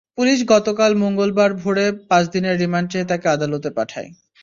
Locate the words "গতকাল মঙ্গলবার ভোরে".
0.49-1.85